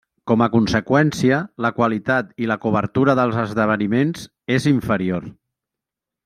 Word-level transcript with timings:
Com 0.29 0.43
a 0.43 0.45
conseqüència, 0.53 1.41
la 1.65 1.71
qualitat 1.75 2.31
i 2.45 2.49
la 2.53 2.57
cobertura 2.65 3.15
dels 3.21 3.39
esdeveniments 3.43 4.27
és 4.57 4.67
inferior. 4.77 5.31